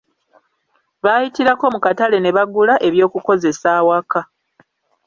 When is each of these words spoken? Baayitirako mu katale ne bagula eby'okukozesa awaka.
Baayitirako 1.03 1.65
mu 1.73 1.79
katale 1.85 2.17
ne 2.21 2.31
bagula 2.37 2.75
eby'okukozesa 2.87 3.67
awaka. 3.79 4.21